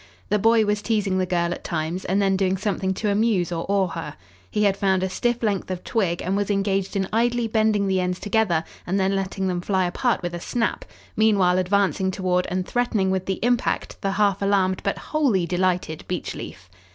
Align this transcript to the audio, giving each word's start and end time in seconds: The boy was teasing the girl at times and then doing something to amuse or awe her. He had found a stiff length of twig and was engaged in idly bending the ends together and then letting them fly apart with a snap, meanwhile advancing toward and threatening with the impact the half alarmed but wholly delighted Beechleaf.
The 0.29 0.39
boy 0.39 0.65
was 0.65 0.81
teasing 0.81 1.19
the 1.19 1.27
girl 1.27 1.53
at 1.53 1.63
times 1.63 2.05
and 2.05 2.19
then 2.19 2.35
doing 2.35 2.57
something 2.57 2.91
to 2.95 3.11
amuse 3.11 3.51
or 3.51 3.67
awe 3.69 3.85
her. 3.89 4.15
He 4.49 4.63
had 4.63 4.75
found 4.75 5.03
a 5.03 5.09
stiff 5.09 5.43
length 5.43 5.69
of 5.69 5.83
twig 5.83 6.23
and 6.23 6.35
was 6.35 6.49
engaged 6.49 6.95
in 6.95 7.07
idly 7.13 7.47
bending 7.47 7.85
the 7.85 7.99
ends 7.99 8.17
together 8.19 8.63
and 8.87 8.99
then 8.99 9.15
letting 9.15 9.47
them 9.47 9.61
fly 9.61 9.85
apart 9.85 10.23
with 10.23 10.33
a 10.33 10.39
snap, 10.41 10.85
meanwhile 11.15 11.59
advancing 11.59 12.09
toward 12.09 12.47
and 12.49 12.65
threatening 12.67 13.11
with 13.11 13.27
the 13.27 13.37
impact 13.43 14.01
the 14.01 14.13
half 14.13 14.41
alarmed 14.41 14.81
but 14.81 14.97
wholly 14.97 15.45
delighted 15.45 16.03
Beechleaf. 16.07 16.67